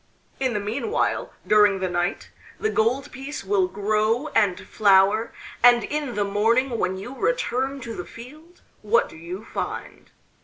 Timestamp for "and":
4.29-4.59, 5.63-5.83